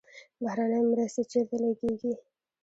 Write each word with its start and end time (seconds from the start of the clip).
بهرنۍ 0.41 0.81
مرستې 0.91 1.23
چیرته 1.31 1.55
لګیږي؟ 1.63 2.13